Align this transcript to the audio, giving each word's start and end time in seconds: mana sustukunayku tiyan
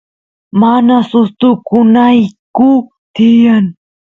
mana 0.61 0.95
sustukunayku 1.09 2.69
tiyan 3.13 3.65